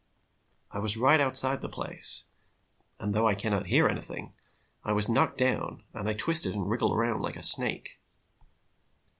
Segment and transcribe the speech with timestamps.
[0.71, 2.25] I was right outside the place
[2.97, 4.33] and though I cannot hear anything,
[4.83, 7.99] I was knocked down and I twisted and wriggled around like a snake.